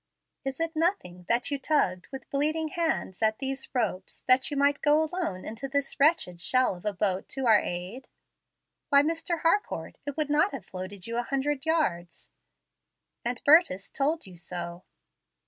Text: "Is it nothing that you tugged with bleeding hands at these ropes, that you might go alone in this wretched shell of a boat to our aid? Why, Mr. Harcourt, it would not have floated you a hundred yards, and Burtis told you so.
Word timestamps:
"Is 0.43 0.59
it 0.59 0.75
nothing 0.75 1.27
that 1.29 1.51
you 1.51 1.59
tugged 1.59 2.07
with 2.11 2.27
bleeding 2.31 2.69
hands 2.69 3.21
at 3.21 3.37
these 3.37 3.69
ropes, 3.71 4.23
that 4.27 4.49
you 4.49 4.57
might 4.57 4.81
go 4.81 5.03
alone 5.03 5.45
in 5.45 5.55
this 5.71 5.99
wretched 5.99 6.41
shell 6.41 6.73
of 6.73 6.85
a 6.87 6.91
boat 6.93 7.29
to 7.29 7.45
our 7.45 7.59
aid? 7.59 8.07
Why, 8.89 9.03
Mr. 9.03 9.41
Harcourt, 9.41 9.99
it 10.07 10.17
would 10.17 10.31
not 10.31 10.53
have 10.53 10.65
floated 10.65 11.05
you 11.05 11.17
a 11.17 11.21
hundred 11.29 11.67
yards, 11.67 12.31
and 13.23 13.43
Burtis 13.43 13.91
told 13.91 14.25
you 14.25 14.37
so. 14.37 14.85